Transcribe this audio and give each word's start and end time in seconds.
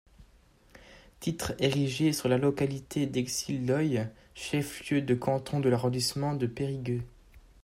Titre 1.19 1.53
érigé 1.59 2.11
sur 2.11 2.27
la 2.27 2.39
localité 2.39 3.05
d'Excideuil, 3.05 4.09
chef-lieu 4.33 5.03
de 5.03 5.13
canton 5.13 5.59
de 5.59 5.69
l'arrondissement 5.69 6.33
de 6.33 6.47
Périgueux. 6.47 7.03